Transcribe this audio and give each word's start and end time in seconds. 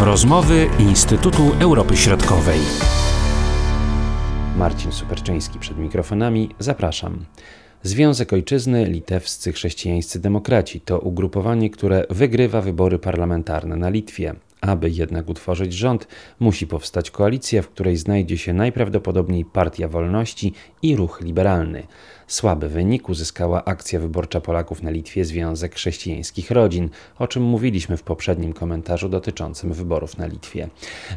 Rozmowy 0.00 0.66
Instytutu 0.78 1.42
Europy 1.60 1.96
Środkowej. 1.96 2.60
Marcin 4.56 4.92
Superczyński 4.92 5.58
przed 5.58 5.78
mikrofonami. 5.78 6.48
Zapraszam. 6.58 7.24
Związek 7.82 8.32
Ojczyzny 8.32 8.84
Litewscy 8.84 9.52
Chrześcijańscy 9.52 10.20
Demokraci 10.20 10.80
to 10.80 10.98
ugrupowanie, 10.98 11.70
które 11.70 12.04
wygrywa 12.10 12.60
wybory 12.60 12.98
parlamentarne 12.98 13.76
na 13.76 13.88
Litwie. 13.88 14.34
Aby 14.60 14.90
jednak 14.90 15.28
utworzyć 15.28 15.72
rząd, 15.72 16.08
musi 16.40 16.66
powstać 16.66 17.10
koalicja, 17.10 17.62
w 17.62 17.68
której 17.68 17.96
znajdzie 17.96 18.38
się 18.38 18.52
najprawdopodobniej 18.52 19.44
Partia 19.44 19.88
Wolności 19.88 20.52
i 20.82 20.96
Ruch 20.96 21.20
Liberalny. 21.20 21.86
Słaby 22.26 22.68
wynik 22.68 23.08
uzyskała 23.08 23.64
akcja 23.64 24.00
wyborcza 24.00 24.40
Polaków 24.40 24.82
na 24.82 24.90
Litwie 24.90 25.24
Związek 25.24 25.74
Chrześcijańskich 25.74 26.50
Rodzin, 26.50 26.88
o 27.18 27.26
czym 27.26 27.42
mówiliśmy 27.42 27.96
w 27.96 28.02
poprzednim 28.02 28.52
komentarzu 28.52 29.08
dotyczącym 29.08 29.72
wyborów 29.72 30.18
na 30.18 30.26
Litwie. 30.26 30.68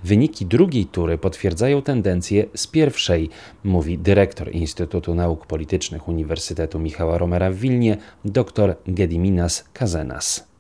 Wyniki 0.04 0.46
drugiej 0.46 0.86
tury 0.86 1.18
potwierdzają 1.18 1.82
tendencje 1.82 2.46
z 2.56 2.68
pierwszej, 2.68 3.30
mówi 3.64 3.98
dyrektor 3.98 4.52
Instytutu 4.52 5.16
Nauk 5.16 5.46
Politycznych 5.46 6.08
Uniwersytetu 6.08 6.80
Michała 6.80 7.18
Romera 7.18 7.52
w 7.52 7.56
Wilnie, 7.56 7.98
dr 8.26 8.76
Gediminas 8.88 9.66
Kazenas 9.74 10.51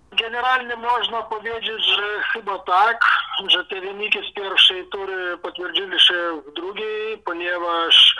generalnie 0.41 0.75
można 0.75 1.21
powiedzieć, 1.21 1.85
że 1.85 2.23
chyba 2.33 2.59
tak, 2.59 3.05
że 3.47 3.65
te 3.65 3.81
wyniki 3.81 4.19
z 4.31 4.33
pierwszej 4.33 4.87
tury 4.87 5.37
potwierdzili 5.37 5.99
się 5.99 6.41
w 6.47 6.53
drugiej, 6.53 7.17
ponieważ 7.17 8.15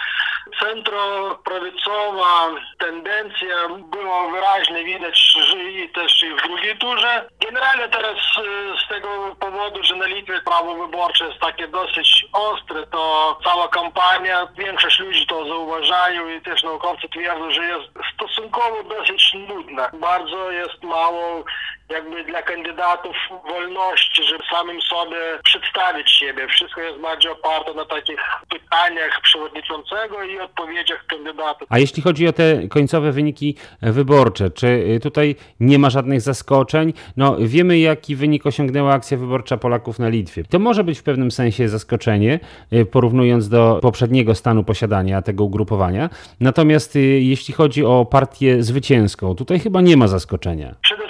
centroprawicowa 0.59 2.49
tendencja 2.79 3.55
była 3.91 4.31
wyraźnie 4.31 4.83
widać 4.83 5.37
i 5.55 5.89
też 5.89 6.23
i 6.23 6.35
w 6.35 6.41
drugiej 6.41 6.77
turze. 6.77 7.29
Generalnie 7.39 7.89
teraz 7.89 8.17
e, 8.17 8.41
z 8.85 8.87
tego 8.89 9.35
powodu, 9.39 9.83
że 9.83 9.95
na 9.95 10.05
Litwie 10.05 10.41
prawo 10.41 10.75
wyborcze 10.75 11.25
jest 11.25 11.39
takie 11.39 11.67
dosyć 11.67 12.25
ostre, 12.33 12.87
to 12.87 13.37
cała 13.43 13.67
kampania, 13.67 14.47
większość 14.57 14.99
ludzi 14.99 15.27
to 15.27 15.47
zauważają 15.47 16.29
i 16.29 16.41
też 16.41 16.63
naukowcy 16.63 17.09
twierdzą, 17.09 17.51
że 17.51 17.65
jest 17.65 17.87
stosunkowo 18.13 18.83
dosyć 18.83 19.33
nudna. 19.33 19.89
Bardzo 19.93 20.51
jest 20.51 20.83
mało 20.83 21.43
jakby 21.91 22.23
dla 22.23 22.41
kandydatów 22.41 23.15
wolności, 23.49 24.23
żeby 24.23 24.43
samym 24.55 24.81
sobie 24.81 25.17
przedstawić 25.43 26.11
siebie. 26.11 26.47
Wszystko 26.47 26.81
jest 26.81 26.99
bardziej 26.99 27.31
oparte 27.31 27.73
na 27.73 27.85
takich 27.85 28.19
pytaniach 28.49 29.21
przewodniczącego 29.23 30.23
i 30.23 30.39
odpowiedziach 30.39 31.05
kandydatów. 31.07 31.67
A 31.69 31.79
jeśli 31.79 32.03
chodzi 32.03 32.27
o 32.27 32.33
te 32.33 32.67
końcowe 32.67 33.11
wyniki 33.11 33.55
wyborcze, 33.81 34.49
czy 34.49 34.67
y, 34.67 34.99
tutaj 35.03 35.35
nie 35.59 35.79
ma 35.79 35.89
żadnych 35.89 36.21
zaskoczeń? 36.21 36.93
No 37.17 37.35
wiemy 37.39 37.79
jaki 37.79 38.15
wynik 38.15 38.45
osiągnęła 38.45 38.93
akcja 38.93 39.17
wyborcza 39.17 39.57
Polaków 39.57 39.99
na 39.99 40.09
Litwie. 40.09 40.43
To 40.43 40.59
może 40.59 40.83
być 40.83 40.99
w 40.99 41.03
pewnym 41.03 41.31
sensie 41.31 41.69
zaskoczenie, 41.69 42.39
y, 42.73 42.85
porównując 42.85 43.49
do 43.49 43.79
poprzedniego 43.81 44.35
stanu 44.35 44.63
posiadania 44.63 45.21
tego 45.21 45.43
ugrupowania. 45.43 46.09
Natomiast 46.39 46.95
y, 46.95 46.99
jeśli 46.99 47.53
chodzi 47.53 47.85
o 47.85 48.05
partię 48.05 48.63
zwycięską, 48.63 49.35
tutaj 49.35 49.59
chyba 49.59 49.81
nie 49.81 49.97
ma 49.97 50.07
zaskoczenia. 50.07 50.75
Przede 50.81 51.07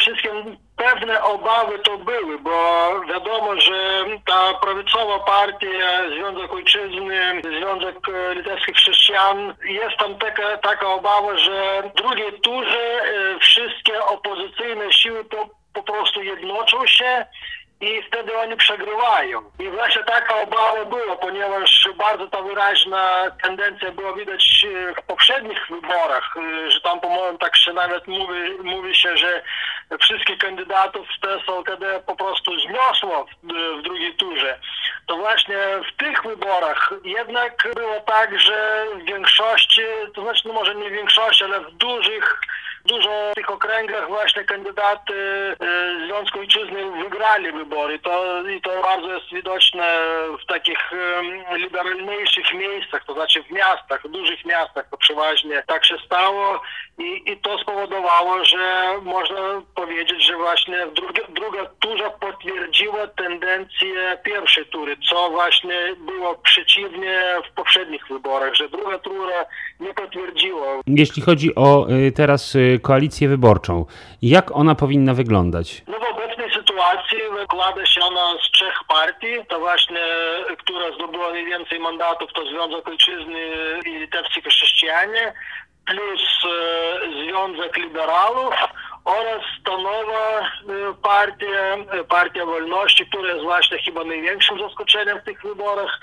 obawy 1.62 1.80
to 1.80 1.98
były, 1.98 2.40
bo 2.40 2.52
wiadomo, 3.10 3.62
że 3.62 4.06
ta 4.26 4.54
prawicowa 4.54 5.20
partia, 5.20 6.10
Związek 6.16 6.54
Ojczyzny, 6.54 7.42
Związek 7.44 7.98
Litewskich 8.36 8.76
Chrześcijan, 8.76 9.56
jest 9.64 9.98
tam 9.98 10.16
taka, 10.16 10.58
taka 10.58 10.88
obawa, 10.88 11.38
że 11.38 11.84
w 11.90 11.98
drugiej 11.98 12.34
turze 12.34 13.04
e, 13.04 13.40
wszystkie 13.40 14.06
opozycyjne 14.06 14.94
siły 14.94 15.24
po, 15.26 15.50
po 15.74 15.84
prostu 15.84 16.24
jednoczą 16.24 16.88
się 16.88 17.26
i 17.82 18.02
wtedy 18.02 18.38
oni 18.38 18.56
przegrywają. 18.56 19.42
I 19.60 19.70
właśnie 19.70 20.04
taka 20.04 20.42
obawa 20.42 20.86
była, 20.86 21.16
ponieważ 21.16 21.90
bardzo 21.98 22.28
ta 22.28 22.42
wyraźna 22.42 23.32
tendencja 23.44 23.92
była 23.92 24.14
widać 24.14 24.66
e, 24.66 24.94
w 25.02 25.06
poprzednich 25.06 25.68
wyborach, 25.70 26.38
e, 26.38 26.72
że 26.72 26.82
tam 26.82 27.00
po 27.00 27.08
tak 27.40 27.58
się 27.58 27.74
nawet 27.74 28.08
mówi, 28.08 28.40
mówi 28.64 28.96
się, 28.96 29.18
że 29.18 29.44
wszystkich 30.00 30.38
kandydatów 30.38 31.08
z 31.18 31.20
TSLKD 31.20 32.04
po 32.06 32.16
prostu 32.16 32.60
zniosło 32.60 33.26
w, 33.26 33.54
w 33.80 33.82
drugiej 33.82 34.16
turze. 34.16 34.60
To 35.06 35.18
właśnie 35.18 35.58
w 35.94 35.98
tych 35.98 36.24
wyborach 36.24 36.94
jednak 37.04 37.68
było 37.76 38.00
tak, 38.00 38.40
że 38.40 38.86
w 38.96 39.06
większości, 39.06 39.82
to 40.16 40.22
znaczy 40.22 40.48
no 40.48 40.54
może 40.54 40.76
nie 40.76 40.90
w 40.90 40.94
większości, 40.94 41.44
ale 41.44 41.62
w 41.62 41.72
dużych 41.72 42.42
dużo 42.86 43.32
w 43.32 43.36
tych 43.36 43.50
okręgach 43.50 44.08
właśnie 44.08 44.44
kandydaty 44.44 45.14
e, 45.60 46.06
Związku 46.08 46.40
Ojczyzny 46.40 46.92
wygrali 47.04 47.52
wybory. 47.52 48.00
To, 48.00 48.44
I 48.50 48.62
to 48.62 48.82
bardzo 48.82 49.14
jest 49.14 49.34
widoczne 49.34 49.98
w 50.44 50.46
takich 50.46 50.92
liberalniejszych 51.56 52.54
miejscach, 52.54 53.06
to 53.06 53.14
znaczy 53.14 53.44
w 53.44 53.52
miastach, 53.52 54.02
w 54.04 54.12
dużych 54.12 54.46
miastach 54.46 54.90
to 54.90 54.98
przeważnie 54.98 55.64
tak 55.68 55.86
się 55.86 55.98
stało 56.06 56.62
i, 57.02 57.32
i 57.32 57.38
to 57.38 57.58
spowodowało, 57.58 58.46
że 58.46 58.58
można 59.02 59.62
powiedzieć, 59.76 60.28
że 60.28 60.38
właśnie 60.38 60.78
druga, 60.96 61.22
druga 61.30 61.66
tura 61.80 62.10
potwierdziła 62.10 63.08
tendencję 63.08 64.18
pierwszej 64.24 64.66
tury, 64.66 64.98
co 65.10 65.30
właśnie 65.30 65.96
było 65.98 66.36
przeciwnie 66.36 67.22
w 67.52 67.56
poprzednich 67.56 68.08
wyborach, 68.08 68.56
że 68.56 68.70
druga 68.70 69.00
tura 69.00 69.46
nie 69.80 69.94
potwierdziła. 69.94 70.68
Jeśli 70.88 71.22
chodzi 71.22 71.56
o 71.56 71.88
y, 71.90 72.12
teraz 72.12 72.56
y, 72.56 72.80
koalicję 72.84 73.28
wyborczą, 73.28 73.86
jak 74.22 74.52
ona 74.56 74.76
powinna 74.76 75.14
wyglądać? 75.14 75.84
No 75.88 76.00
w 76.00 76.04
obecnej 76.04 76.54
sytuacji 76.54 77.18
wykłada 77.40 77.86
się 77.86 78.02
ona 78.02 78.42
z 78.48 78.52
trzech 78.52 78.80
partii, 78.88 79.46
to 79.50 79.60
właśnie, 79.60 80.02
która 80.58 80.96
zdobyła 80.96 81.32
najwięcej 81.32 81.80
mandatów, 81.80 82.34
to 82.34 82.46
Związek 82.46 82.88
Ojczyzny 82.88 83.40
i 83.86 83.90
Litewscy 83.90 84.42
Chrześcijanie, 84.42 85.34
plus 85.92 86.22
e, 86.46 87.24
Związek 87.24 87.78
Liberałów 87.78 88.56
oraz 89.06 89.42
ta 89.66 89.78
nowa 89.78 90.40
e, 90.40 90.94
partia, 91.04 91.48
e, 91.92 92.04
Partia 92.04 92.46
Wolności, 92.46 93.06
która 93.06 93.30
jest 93.30 93.44
właśnie 93.44 93.78
chyba 93.78 94.04
największym 94.04 94.60
zaskoczeniem 94.60 95.20
w 95.20 95.24
tych 95.24 95.42
wyborach, 95.42 96.00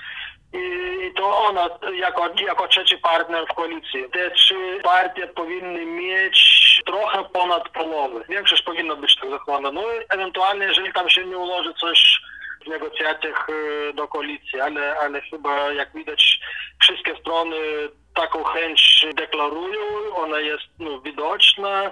i 0.53 1.13
to 1.15 1.37
ona 1.37 1.69
jako, 1.93 2.29
jako 2.39 2.67
trzeci 2.67 2.97
partner 2.97 3.45
w 3.45 3.53
koalicji. 3.53 4.05
Te 4.13 4.31
trzy 4.31 4.79
partie 4.83 5.27
powinny 5.27 5.85
mieć 5.85 6.81
trochę 6.85 7.23
ponad 7.23 7.69
połowę. 7.69 8.23
Większość 8.29 8.61
powinna 8.61 8.95
być 8.95 9.15
tak 9.15 9.29
zachowana. 9.29 9.71
No 9.71 9.81
i 9.81 10.05
ewentualnie, 10.09 10.65
jeżeli 10.65 10.93
tam 10.93 11.09
się 11.09 11.25
nie 11.25 11.37
ułoży 11.37 11.73
coś 11.73 12.21
w 12.65 12.67
negocjacjach 12.67 13.47
do 13.93 14.07
koalicji, 14.07 14.61
ale, 14.61 14.97
ale 14.99 15.21
chyba 15.21 15.71
jak 15.71 15.93
widać 15.93 16.39
wszystkie 16.81 17.15
strony 17.15 17.57
taką 18.19 18.43
chęć 18.43 19.05
deklarują, 19.15 19.79
ona 20.15 20.39
jest 20.39 20.63
no, 20.79 21.01
widoczna 21.01 21.91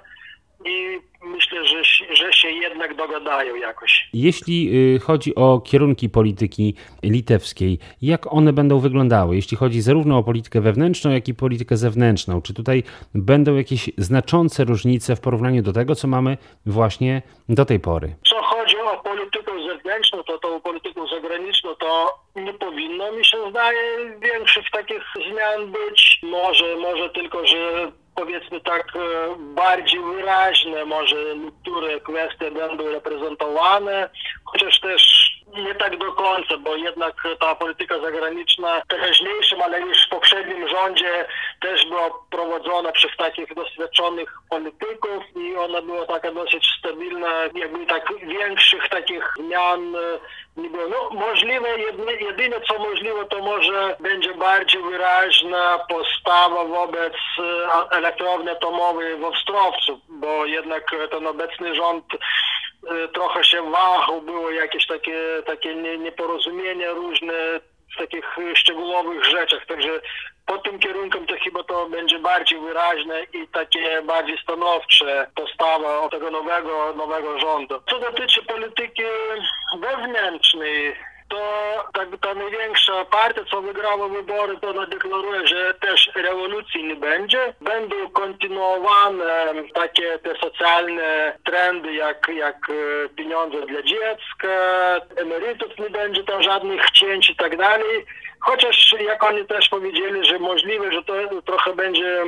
i 0.66 1.00
myślę, 1.24 1.66
że, 1.68 1.84
że 2.16 2.34
się 2.34 2.48
jednak 2.50 2.96
dogadają 2.96 3.56
jakoś. 3.56 4.10
Jeśli 4.14 4.70
y, 4.96 5.00
chodzi 5.00 5.36
o 5.36 5.62
kierunki 5.66 6.10
polityki 6.10 6.76
litewskiej, 7.04 7.80
jak 8.02 8.34
one 8.34 8.54
będą 8.54 8.80
wyglądały? 8.80 9.36
Jeśli 9.36 9.58
chodzi 9.58 9.82
zarówno 9.82 10.18
o 10.18 10.24
politykę 10.24 10.62
wewnętrzną, 10.62 11.12
jak 11.12 11.28
i 11.28 11.34
politykę 11.34 11.78
zewnętrzną, 11.78 12.42
czy 12.42 12.54
tutaj 12.54 12.84
będą 13.16 13.56
jakieś 13.56 13.90
znaczące 13.98 14.64
różnice 14.64 15.16
w 15.16 15.20
porównaniu 15.20 15.62
do 15.64 15.74
tego, 15.74 15.96
co 15.96 16.08
mamy 16.08 16.38
właśnie 16.66 17.22
do 17.50 17.66
tej 17.66 17.80
pory? 17.80 18.16
Co 18.30 18.42
chodzi 18.42 18.78
o 18.78 18.98
politykę 19.04 19.47
zewnętrzną, 19.98 20.24
to 20.24 20.38
tą 20.38 20.62
polityką 20.62 21.08
zagraniczną, 21.08 21.76
to 21.76 22.20
nie 22.36 22.54
powinno 22.54 23.12
mi 23.12 23.26
się 23.26 23.50
zdaje 23.50 24.20
większych 24.20 24.66
takich 24.72 25.04
zmian 25.16 25.72
być. 25.72 26.20
Może, 26.24 26.76
może 26.76 27.10
tylko, 27.10 27.48
że 27.48 27.92
powiedzmy 28.16 28.62
tak 28.62 28.88
e, 28.96 29.36
bardziej 29.40 30.00
wyraźne, 30.02 30.86
może 30.86 31.36
niektóre 31.36 32.00
kwestie 32.00 32.52
będą 32.52 32.88
reprezentowane, 32.92 34.10
chociaż 34.46 34.80
też 34.80 35.02
nie 35.56 35.76
tak 35.76 35.98
do 35.98 36.14
końca, 36.14 36.58
bo 36.58 36.76
jednak 36.76 37.16
ta 37.40 37.56
polityka 37.56 38.00
zagraniczna 38.00 38.82
teraźniejszym, 38.88 39.62
ale 39.62 39.82
już 39.82 40.06
w 40.06 40.10
poprzednim 40.10 40.68
rządzie 40.68 41.26
też 41.62 41.86
była 41.86 42.07
prowadzona 42.88 42.92
przez 42.92 43.18
takich 43.18 43.56
doświadczonych 43.56 44.30
polityków 44.50 45.24
i 45.36 45.56
ona 45.56 45.82
była 45.82 46.06
taka 46.06 46.32
dosyć 46.32 46.68
stabilna, 46.80 47.44
jakby 47.56 47.86
tak 47.86 48.14
większych 48.22 48.90
takich 48.90 49.34
zmian 49.38 49.96
nie 50.58 50.70
było. 50.70 50.88
No 50.88 51.10
możliwe, 51.20 51.68
jedyne 52.20 52.62
co 52.62 52.80
możliwe 52.80 53.26
to 53.26 53.40
może 53.42 53.96
będzie 54.00 54.34
bardziej 54.34 54.84
wyraźna 54.84 55.80
postawa 55.90 56.66
wobec 56.66 57.14
e, 57.40 57.90
elektrowni 57.92 58.50
atomowej 58.50 59.18
w 59.18 59.24
Ostrowcu, 59.24 60.02
bo 60.10 60.46
jednak 60.46 60.92
ten 61.12 61.28
obecny 61.28 61.76
rząd 61.76 62.06
e, 62.14 63.08
trochę 63.08 63.44
się 63.44 63.72
wahał, 63.72 64.22
było 64.22 64.52
jakieś 64.52 64.88
takie, 64.88 65.20
takie 65.46 65.76
nieporozumienia 65.76 66.92
różne 66.92 67.34
w 67.96 67.98
takich 67.98 68.26
szczegółowych 68.56 69.26
rzeczach, 69.26 69.66
także 69.66 70.02
pod 70.48 70.64
tym 70.64 70.80
kierunkiem 70.80 71.28
to 71.28 71.36
chyba 71.44 71.64
to 71.64 71.90
będzie 71.90 72.20
bardziej 72.20 72.60
wyraźne 72.60 73.24
i 73.34 73.48
takie 73.48 74.02
bardziej 74.02 74.38
stanowcze 74.38 75.28
postawa 75.36 76.10
tego 76.10 76.32
nowego, 76.32 76.94
nowego 76.98 77.40
rządu. 77.40 77.82
Co 77.90 78.00
dotyczy 78.00 78.44
polityki 78.44 79.04
wewnętrznej, 79.80 80.96
to 81.30 81.38
ta, 81.94 82.06
ta 82.22 82.34
największa 82.34 83.06
partia, 83.06 83.42
co 83.52 83.62
wygrała 83.62 84.08
wybory, 84.08 84.58
to 84.62 84.88
deklaruje, 84.88 85.48
że 85.48 85.74
też 85.74 86.12
rewolucji 86.16 86.84
nie 86.84 86.96
będzie. 86.96 87.54
Będą 87.62 88.10
kontynuowane 88.10 89.54
takie 89.74 90.20
te 90.20 90.36
socjalne 90.36 91.38
trendy, 91.44 91.94
jak, 91.94 92.28
jak 92.28 92.58
e, 92.70 93.10
pieniądze 93.10 93.62
dla 93.62 93.82
dziecka, 93.82 94.50
emerytów 95.16 95.78
nie 95.80 95.90
będzie 95.90 96.24
tam 96.24 96.44
żadnych 96.44 96.92
cięć 96.92 97.30
i 97.30 97.36
tak 97.36 97.58
dalej. 97.58 98.06
Chociaż 98.40 98.96
jak 99.00 99.24
oni 99.24 99.46
też 99.46 99.70
powiedzieli, 99.70 100.26
że 100.26 100.40
możliwe, 100.40 100.92
że 100.92 101.04
to 101.04 101.14
trochę 101.42 101.74
będzie 101.74 102.24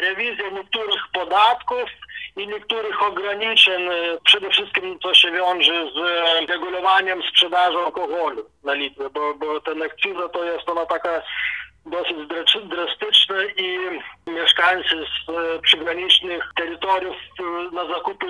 rewizja 0.00 0.50
niektórych 0.50 1.02
podatków, 1.12 1.90
i 2.36 2.48
niektórych 2.48 3.02
ograniczeń, 3.02 3.82
e, 3.82 4.18
przede 4.24 4.50
wszystkim 4.50 4.98
co 4.98 5.14
się 5.14 5.30
wiąże 5.30 5.86
z 5.94 6.50
regulowaniem 6.50 7.22
sprzedaży 7.22 7.78
alkoholu 7.78 8.46
na 8.64 8.74
Litwie, 8.74 9.10
bo, 9.10 9.34
bo 9.34 9.60
ten 9.60 9.82
akcyza 9.82 10.28
to 10.28 10.44
jest 10.44 10.68
ona 10.68 10.86
taka 10.86 11.22
dosyć 11.86 12.16
drastyczna 12.64 13.36
i 13.56 13.69
mieszkańcy 14.60 15.06
z 15.06 15.28
e, 15.28 15.58
przygranicznych 15.62 16.44
terytoriów 16.56 17.16
e, 17.16 17.74
na 17.74 17.94
zakupy 17.94 18.26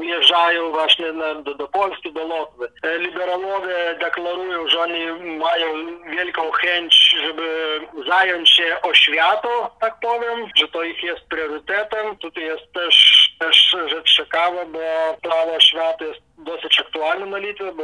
wjeżdżają 0.00 0.70
właśnie 0.70 1.12
na, 1.12 1.34
do, 1.34 1.54
do 1.54 1.68
Polski, 1.68 2.12
do 2.12 2.26
Lotwy. 2.26 2.68
Liberalowie 2.98 3.96
deklarują, 4.00 4.68
że 4.68 4.80
oni 4.80 5.06
mają 5.38 5.66
wielką 6.10 6.50
chęć, 6.50 7.16
żeby 7.24 7.80
zająć 8.08 8.50
się 8.50 8.76
oświatą, 8.82 9.48
tak 9.80 10.00
powiem, 10.00 10.50
że 10.56 10.68
to 10.68 10.82
ich 10.82 11.02
jest 11.02 11.20
priorytetem. 11.28 12.16
Tutaj 12.16 12.44
jest 12.44 12.72
też, 12.72 13.28
też 13.38 13.76
rzecz 13.86 14.16
ciekawa, 14.16 14.64
bo 14.66 14.78
prawo 15.22 15.54
oświaty 15.54 16.04
jest 16.04 16.33
aktualne 16.94 17.26
na 17.26 17.38
Litwie, 17.38 17.72
bo 17.72 17.82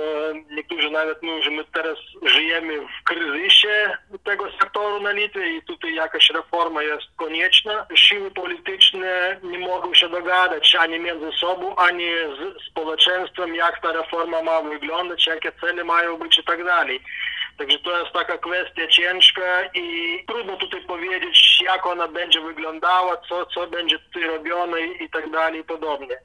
niektórzy 0.50 0.90
nawet 0.90 1.22
mówią, 1.22 1.42
że 1.42 1.50
my 1.50 1.64
teraz 1.64 1.98
żyjemy 2.22 2.80
w 2.80 3.04
kryzysie 3.04 3.98
tego 4.24 4.50
sektoru 4.50 5.00
na 5.00 5.12
Litwie 5.12 5.56
i 5.56 5.62
tutaj 5.62 5.94
jakaś 5.94 6.30
reforma 6.30 6.82
jest 6.82 7.06
konieczna. 7.16 7.86
Siły 7.94 8.30
polityczne 8.30 9.40
nie 9.42 9.58
mogą 9.58 9.94
się 9.94 10.08
dogadać 10.08 10.74
ani 10.74 10.98
między 10.98 11.32
sobą, 11.32 11.76
ani 11.76 12.04
z 12.06 12.70
społeczeństwem, 12.70 13.54
jak 13.54 13.82
ta 13.82 13.92
reforma 13.92 14.42
ma 14.42 14.62
wyglądać, 14.62 15.26
jakie 15.26 15.52
cele 15.60 15.84
mają 15.84 16.16
być 16.16 16.38
i 16.38 16.44
tak 16.44 16.64
dalej. 16.64 17.00
Także 17.58 17.78
to 17.78 18.00
jest 18.00 18.12
taka 18.12 18.38
kwestia 18.38 18.86
ciężka 18.88 19.64
i 19.74 19.84
trudno 20.28 20.56
tutaj 20.56 20.80
powiedzieć, 20.82 21.62
jak 21.64 21.86
ona 21.86 22.08
będzie 22.08 22.40
wyglądała, 22.40 23.16
co, 23.28 23.46
co 23.46 23.66
będzie 23.66 23.98
tutaj 23.98 24.22
robione 24.22 24.80
i 24.80 25.10
tak 25.10 25.30
dalej 25.30 25.60
i 25.60 25.64
podobnie. 25.64 26.16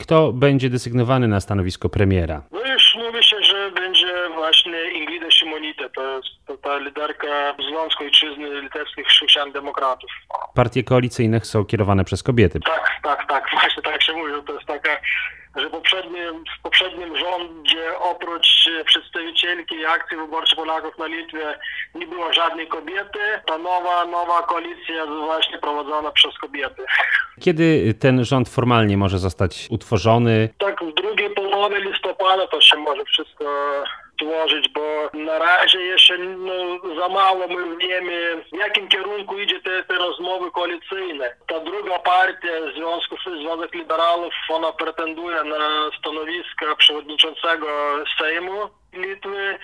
Kto 0.00 0.32
będzie 0.32 0.70
desygnowany 0.70 1.28
na 1.28 1.40
stanowisko 1.40 1.88
premiera? 1.88 2.42
No 2.52 2.72
już 2.72 2.94
mówi 2.96 3.24
się, 3.24 3.42
że 3.42 3.70
będzie 3.70 4.14
właśnie 4.34 4.90
Ingrida 4.90 5.30
Simonite, 5.30 5.90
to 5.90 6.16
jest 6.16 6.28
to 6.46 6.56
ta 6.56 6.78
liderka 6.78 7.54
Związku 7.70 8.04
Ojczyzny 8.04 8.60
Litewskich 8.60 9.06
Chrześcijan-Demokratów. 9.06 10.10
Partie 10.54 10.84
koalicyjne 10.84 11.40
są 11.40 11.64
kierowane 11.64 12.04
przez 12.04 12.22
kobiety. 12.22 12.60
Tak, 12.60 13.00
tak, 13.02 13.28
tak, 13.28 13.44
właśnie 13.60 13.82
tak 13.82 14.02
się 14.02 14.12
mówi, 14.12 14.32
to 14.46 14.53
taka 14.84 15.00
że 15.56 15.70
poprzednim, 15.70 16.44
w 16.58 16.62
poprzednim 16.62 17.16
rządzie 17.16 17.98
oprócz 17.98 18.46
przedstawicielki 18.86 19.86
akcji 19.86 20.16
wyborczej 20.16 20.56
Polaków 20.56 20.98
na 20.98 21.06
Litwie 21.06 21.58
nie 21.94 22.06
było 22.06 22.32
żadnej 22.32 22.68
kobiety. 22.68 23.18
Ta 23.46 23.58
nowa, 23.58 24.04
nowa 24.06 24.42
koalicja 24.42 25.06
właśnie 25.06 25.58
prowadzona 25.58 26.10
przez 26.12 26.38
kobiety. 26.38 26.84
Kiedy 27.40 27.94
ten 28.00 28.24
rząd 28.24 28.48
formalnie 28.48 28.96
może 28.96 29.18
zostać 29.18 29.66
utworzony? 29.70 30.48
Tak, 30.58 30.84
w 30.84 30.94
drugiej 30.94 31.30
połowie 31.30 31.80
listopada 31.80 32.46
to 32.46 32.60
się 32.60 32.76
może 32.76 33.04
wszystko 33.04 33.44
złożyć, 34.20 34.68
bo 34.68 35.10
na 35.14 35.38
razie 35.38 35.80
jeszcze 35.80 36.18
no, 36.18 36.54
za 37.00 37.08
mało 37.08 37.48
my 37.48 37.76
wiemy, 37.76 38.44
w 38.52 38.56
jakim 38.58 38.88
kierunku 38.88 39.38
idzie 39.38 39.60
te, 39.60 39.82
te 39.82 39.94
rozmowy 39.94 40.50
koalicyjne. 40.50 41.36
Ta 41.46 41.60
druga 41.60 41.98
partia, 41.98 42.50
Związku, 42.76 43.16
Związek 43.42 43.74
Liberalów, 43.74 44.34
ona 44.48 44.72
pretenduje 44.72 45.44
na 45.44 45.90
stanowisko 45.98 46.76
przewodniczącego 46.78 47.66
Sejmu 48.18 48.70
Litwy 48.92 49.58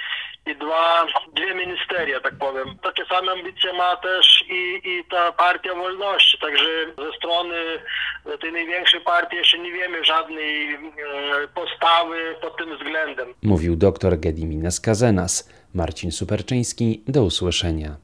i 0.47 0.56
dwa, 0.56 1.06
dwie 1.32 1.55
ministeria, 1.55 2.20
tak 2.20 2.38
powiem. 2.38 2.79
Takie 2.82 3.05
same 3.05 3.32
ambicje 3.32 3.73
ma 3.73 3.97
też 3.97 4.44
i, 4.49 4.81
i 4.85 5.05
ta 5.05 5.32
Partia 5.32 5.75
Wolności, 5.75 6.38
także 6.38 6.87
ze 6.99 7.12
strony 7.12 7.82
tej 8.40 8.52
największej 8.52 9.00
partii 9.00 9.37
jeszcze 9.37 9.58
nie 9.58 9.72
wiemy 9.72 10.05
żadnej 10.05 10.75
e, 10.75 10.78
postawy 11.55 12.34
pod 12.40 12.56
tym 12.56 12.76
względem. 12.76 13.34
Mówił 13.43 13.76
dr 13.76 14.20
Gediminas 14.20 14.81
Kazenas. 14.81 15.50
Marcin 15.75 16.12
Superczyński, 16.12 17.02
do 17.08 17.25
usłyszenia. 17.25 17.96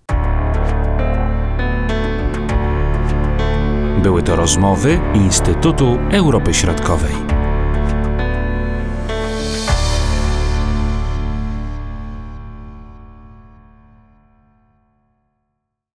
Były 4.03 4.23
to 4.23 4.37
rozmowy 4.37 5.01
Instytutu 5.15 5.99
Europy 6.13 6.55
Środkowej. 6.55 7.26